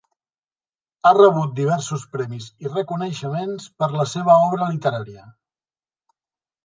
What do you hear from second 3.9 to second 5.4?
la seva obra literària.